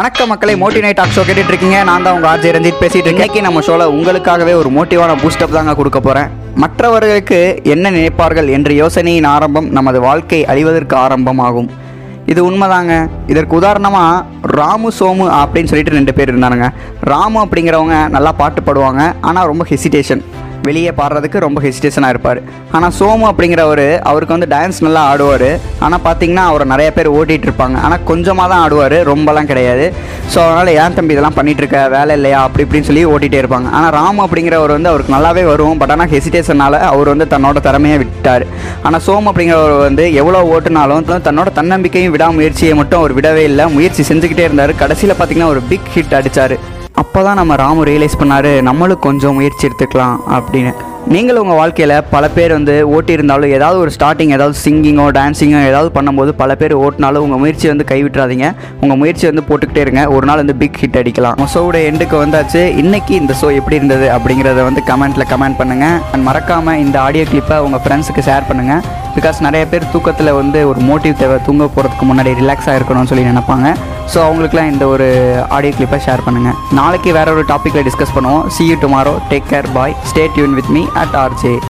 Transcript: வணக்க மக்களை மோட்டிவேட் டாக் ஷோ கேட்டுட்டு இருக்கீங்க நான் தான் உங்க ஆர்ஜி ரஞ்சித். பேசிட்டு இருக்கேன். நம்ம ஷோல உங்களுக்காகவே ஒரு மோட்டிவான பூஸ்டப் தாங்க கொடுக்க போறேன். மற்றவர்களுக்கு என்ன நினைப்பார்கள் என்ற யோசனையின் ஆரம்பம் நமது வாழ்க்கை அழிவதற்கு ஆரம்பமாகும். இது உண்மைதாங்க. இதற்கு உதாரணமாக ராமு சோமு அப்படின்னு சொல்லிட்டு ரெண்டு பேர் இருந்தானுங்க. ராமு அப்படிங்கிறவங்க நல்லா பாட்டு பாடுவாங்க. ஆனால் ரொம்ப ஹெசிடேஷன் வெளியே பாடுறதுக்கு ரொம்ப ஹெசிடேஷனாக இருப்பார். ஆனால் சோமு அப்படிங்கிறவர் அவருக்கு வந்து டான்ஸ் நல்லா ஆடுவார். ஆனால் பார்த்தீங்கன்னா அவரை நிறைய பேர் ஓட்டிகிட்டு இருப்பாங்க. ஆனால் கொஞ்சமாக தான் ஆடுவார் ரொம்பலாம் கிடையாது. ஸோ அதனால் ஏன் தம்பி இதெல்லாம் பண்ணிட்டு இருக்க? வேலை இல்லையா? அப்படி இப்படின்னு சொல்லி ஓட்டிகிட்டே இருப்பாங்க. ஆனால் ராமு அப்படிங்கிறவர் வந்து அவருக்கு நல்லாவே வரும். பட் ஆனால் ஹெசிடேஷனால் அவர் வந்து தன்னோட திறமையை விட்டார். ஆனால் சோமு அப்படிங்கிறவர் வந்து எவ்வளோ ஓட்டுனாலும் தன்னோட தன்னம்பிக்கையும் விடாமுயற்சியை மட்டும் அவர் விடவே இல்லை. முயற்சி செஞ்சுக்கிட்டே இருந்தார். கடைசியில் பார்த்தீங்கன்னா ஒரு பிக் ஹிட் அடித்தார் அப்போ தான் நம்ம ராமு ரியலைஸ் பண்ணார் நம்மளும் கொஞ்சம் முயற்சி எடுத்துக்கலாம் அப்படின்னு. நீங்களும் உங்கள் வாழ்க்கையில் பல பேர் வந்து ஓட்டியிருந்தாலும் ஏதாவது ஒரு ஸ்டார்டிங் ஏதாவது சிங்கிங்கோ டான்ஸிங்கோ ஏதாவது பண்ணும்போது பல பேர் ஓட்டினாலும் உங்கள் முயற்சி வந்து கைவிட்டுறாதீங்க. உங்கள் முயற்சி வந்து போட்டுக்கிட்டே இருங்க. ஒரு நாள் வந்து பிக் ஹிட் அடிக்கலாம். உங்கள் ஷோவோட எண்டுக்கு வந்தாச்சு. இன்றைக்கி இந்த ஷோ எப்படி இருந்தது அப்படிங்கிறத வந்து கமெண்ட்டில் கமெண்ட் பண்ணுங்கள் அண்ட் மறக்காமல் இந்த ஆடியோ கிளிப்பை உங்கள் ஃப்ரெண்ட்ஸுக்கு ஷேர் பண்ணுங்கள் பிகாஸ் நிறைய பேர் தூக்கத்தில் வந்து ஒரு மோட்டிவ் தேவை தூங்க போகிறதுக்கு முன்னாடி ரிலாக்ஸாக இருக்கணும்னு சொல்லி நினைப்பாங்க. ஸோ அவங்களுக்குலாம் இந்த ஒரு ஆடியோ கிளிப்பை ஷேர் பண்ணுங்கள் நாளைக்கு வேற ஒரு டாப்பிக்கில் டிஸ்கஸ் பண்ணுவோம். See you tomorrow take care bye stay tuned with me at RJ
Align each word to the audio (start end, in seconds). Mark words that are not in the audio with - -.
வணக்க 0.00 0.26
மக்களை 0.26 0.52
மோட்டிவேட் 0.60 0.94
டாக் 0.94 1.14
ஷோ 1.14 1.22
கேட்டுட்டு 1.28 1.50
இருக்கீங்க 1.52 1.82
நான் 1.84 2.02
தான் 2.02 2.14
உங்க 2.14 2.26
ஆர்ஜி 2.30 2.50
ரஞ்சித். 2.56 2.78
பேசிட்டு 2.80 3.08
இருக்கேன். 3.08 3.42
நம்ம 3.46 3.60
ஷோல 3.60 3.86
உங்களுக்காகவே 3.94 4.52
ஒரு 4.60 4.70
மோட்டிவான 4.76 5.16
பூஸ்டப் 5.22 5.52
தாங்க 5.56 5.74
கொடுக்க 5.74 6.00
போறேன். 6.00 6.28
மற்றவர்களுக்கு 6.54 7.60
என்ன 7.64 7.90
நினைப்பார்கள் 7.90 8.48
என்ற 8.50 8.72
யோசனையின் 8.72 9.24
ஆரம்பம் 9.24 9.68
நமது 9.70 10.00
வாழ்க்கை 10.00 10.44
அழிவதற்கு 10.44 10.94
ஆரம்பமாகும். 10.94 11.70
இது 12.26 12.50
உண்மைதாங்க. 12.50 13.10
இதற்கு 13.26 13.56
உதாரணமாக 13.56 14.24
ராமு 14.42 14.88
சோமு 14.88 15.26
அப்படின்னு 15.40 15.70
சொல்லிட்டு 15.72 15.96
ரெண்டு 15.98 16.14
பேர் 16.14 16.38
இருந்தானுங்க. 16.38 16.70
ராமு 17.00 17.44
அப்படிங்கிறவங்க 17.44 18.08
நல்லா 18.08 18.32
பாட்டு 18.32 18.60
பாடுவாங்க. 18.60 19.12
ஆனால் 19.20 19.46
ரொம்ப 19.46 19.66
ஹெசிடேஷன் 19.70 20.24
வெளியே 20.68 20.92
பாடுறதுக்கு 21.00 21.44
ரொம்ப 21.44 21.58
ஹெசிடேஷனாக 21.66 22.14
இருப்பார். 22.14 22.40
ஆனால் 22.76 22.94
சோமு 22.98 23.24
அப்படிங்கிறவர் 23.30 23.86
அவருக்கு 24.10 24.36
வந்து 24.36 24.48
டான்ஸ் 24.54 24.78
நல்லா 24.86 25.02
ஆடுவார். 25.10 25.50
ஆனால் 25.86 26.02
பார்த்தீங்கன்னா 26.06 26.44
அவரை 26.50 26.66
நிறைய 26.72 26.88
பேர் 26.96 27.08
ஓட்டிகிட்டு 27.18 27.48
இருப்பாங்க. 27.48 27.76
ஆனால் 27.86 28.02
கொஞ்சமாக 28.10 28.48
தான் 28.52 28.62
ஆடுவார் 28.64 28.96
ரொம்பலாம் 29.12 29.50
கிடையாது. 29.52 29.86
ஸோ 30.32 30.38
அதனால் 30.46 30.70
ஏன் 30.80 30.96
தம்பி 30.96 31.14
இதெல்லாம் 31.14 31.36
பண்ணிட்டு 31.38 31.62
இருக்க? 31.62 31.78
வேலை 31.96 32.12
இல்லையா? 32.18 32.40
அப்படி 32.46 32.64
இப்படின்னு 32.66 32.88
சொல்லி 32.90 33.04
ஓட்டிகிட்டே 33.12 33.40
இருப்பாங்க. 33.42 33.68
ஆனால் 33.78 33.92
ராமு 33.98 34.20
அப்படிங்கிறவர் 34.26 34.76
வந்து 34.76 34.90
அவருக்கு 34.92 35.16
நல்லாவே 35.16 35.44
வரும். 35.52 35.78
பட் 35.82 35.94
ஆனால் 35.96 36.10
ஹெசிடேஷனால் 36.14 36.78
அவர் 36.92 37.12
வந்து 37.12 37.26
தன்னோட 37.34 37.60
திறமையை 37.68 37.98
விட்டார். 38.02 38.46
ஆனால் 38.88 39.04
சோமு 39.06 39.30
அப்படிங்கிறவர் 39.32 39.86
வந்து 39.88 40.06
எவ்வளோ 40.22 40.42
ஓட்டுனாலும் 40.56 41.08
தன்னோட 41.28 41.48
தன்னம்பிக்கையும் 41.60 42.14
விடாமுயற்சியை 42.16 42.74
மட்டும் 42.82 43.00
அவர் 43.02 43.16
விடவே 43.20 43.44
இல்லை. 43.52 43.66
முயற்சி 43.78 44.04
செஞ்சுக்கிட்டே 44.10 44.46
இருந்தார். 44.48 44.74
கடைசியில் 44.82 45.18
பார்த்தீங்கன்னா 45.18 45.52
ஒரு 45.54 45.62
பிக் 45.72 45.90
ஹிட் 45.96 46.16
அடித்தார் 46.20 46.56
அப்போ 47.00 47.20
தான் 47.26 47.38
நம்ம 47.40 47.56
ராமு 47.64 47.82
ரியலைஸ் 47.88 48.20
பண்ணார் 48.20 48.52
நம்மளும் 48.68 49.04
கொஞ்சம் 49.04 49.36
முயற்சி 49.38 49.66
எடுத்துக்கலாம் 49.66 50.16
அப்படின்னு. 50.36 50.72
நீங்களும் 51.12 51.42
உங்கள் 51.44 51.58
வாழ்க்கையில் 51.60 51.94
பல 52.14 52.24
பேர் 52.34 52.52
வந்து 52.56 52.74
ஓட்டியிருந்தாலும் 52.94 53.52
ஏதாவது 53.56 53.78
ஒரு 53.82 53.90
ஸ்டார்டிங் 53.94 54.32
ஏதாவது 54.36 54.56
சிங்கிங்கோ 54.64 55.06
டான்ஸிங்கோ 55.16 55.60
ஏதாவது 55.70 55.90
பண்ணும்போது 55.96 56.32
பல 56.42 56.54
பேர் 56.60 56.74
ஓட்டினாலும் 56.84 57.24
உங்கள் 57.26 57.40
முயற்சி 57.42 57.66
வந்து 57.72 57.86
கைவிட்டுறாதீங்க. 57.92 58.48
உங்கள் 58.82 59.00
முயற்சி 59.02 59.24
வந்து 59.30 59.46
போட்டுக்கிட்டே 59.48 59.84
இருங்க. 59.84 60.02
ஒரு 60.16 60.26
நாள் 60.30 60.42
வந்து 60.42 60.58
பிக் 60.62 60.80
ஹிட் 60.82 61.00
அடிக்கலாம். 61.02 61.36
உங்கள் 61.38 61.52
ஷோவோட 61.54 61.80
எண்டுக்கு 61.90 62.18
வந்தாச்சு. 62.24 62.62
இன்றைக்கி 62.82 63.14
இந்த 63.22 63.36
ஷோ 63.42 63.50
எப்படி 63.60 63.80
இருந்தது 63.80 64.08
அப்படிங்கிறத 64.16 64.64
வந்து 64.70 64.82
கமெண்ட்டில் 64.90 65.30
கமெண்ட் 65.34 65.60
பண்ணுங்கள் 65.62 65.98
அண்ட் 66.12 66.26
மறக்காமல் 66.30 66.82
இந்த 66.86 66.98
ஆடியோ 67.06 67.26
கிளிப்பை 67.32 67.58
உங்கள் 67.68 67.84
ஃப்ரெண்ட்ஸுக்கு 67.86 68.28
ஷேர் 68.30 68.48
பண்ணுங்கள் 68.50 68.82
பிகாஸ் 69.16 69.38
நிறைய 69.46 69.64
பேர் 69.72 69.90
தூக்கத்தில் 69.94 70.36
வந்து 70.40 70.60
ஒரு 70.70 70.80
மோட்டிவ் 70.90 71.14
தேவை 71.22 71.36
தூங்க 71.46 71.64
போகிறதுக்கு 71.74 72.06
முன்னாடி 72.10 72.32
ரிலாக்ஸாக 72.40 72.76
இருக்கணும்னு 72.78 73.10
சொல்லி 73.12 73.24
நினைப்பாங்க. 73.30 73.68
ஸோ 74.12 74.18
அவங்களுக்குலாம் 74.26 74.70
இந்த 74.72 74.84
ஒரு 74.92 75.06
ஆடியோ 75.56 75.72
கிளிப்பை 75.78 75.98
ஷேர் 76.06 76.24
பண்ணுங்கள் 76.26 76.56
நாளைக்கு 76.78 77.10
வேற 77.18 77.28
ஒரு 77.36 77.44
டாப்பிக்கில் 77.52 77.86
டிஸ்கஸ் 77.88 78.14
பண்ணுவோம். 78.16 78.44
See 78.54 78.64
you 78.70 78.76
tomorrow 78.84 79.14
take 79.32 79.50
care 79.52 79.68
bye 79.76 79.94
stay 80.10 80.24
tuned 80.36 80.56
with 80.58 80.70
me 80.76 80.82
at 81.02 81.16
RJ 81.24 81.54